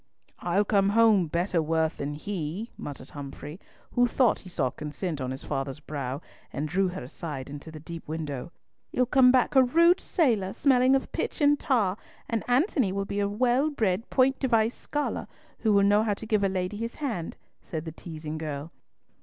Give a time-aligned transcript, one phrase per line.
[0.39, 3.59] "I'll come home better worth than he!" muttered Humfrey,
[3.91, 7.79] who thought he saw consent on his father's brow, and drew her aside into the
[7.79, 8.51] deep window.
[8.91, 13.19] "You'll come back a rude sailor, smelling of pitch and tar, and Antony will be
[13.19, 15.27] a well bred, point device scholar,
[15.59, 18.71] who will know how to give a lady his hand," said the teasing girl.